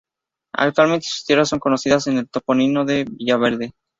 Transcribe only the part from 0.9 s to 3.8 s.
sus tierras son conocidas con el topónimo de "Villaverde".